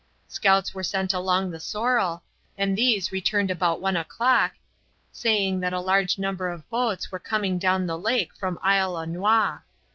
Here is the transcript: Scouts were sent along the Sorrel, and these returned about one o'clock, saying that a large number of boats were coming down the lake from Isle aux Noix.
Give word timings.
Scouts 0.27 0.73
were 0.73 0.81
sent 0.81 1.13
along 1.13 1.51
the 1.51 1.59
Sorrel, 1.59 2.23
and 2.57 2.75
these 2.75 3.11
returned 3.11 3.51
about 3.51 3.79
one 3.79 3.95
o'clock, 3.95 4.53
saying 5.11 5.59
that 5.59 5.73
a 5.73 5.79
large 5.79 6.17
number 6.17 6.49
of 6.49 6.67
boats 6.71 7.11
were 7.11 7.19
coming 7.19 7.59
down 7.59 7.85
the 7.85 7.99
lake 7.99 8.33
from 8.33 8.57
Isle 8.63 8.95
aux 8.97 9.05
Noix. 9.05 9.61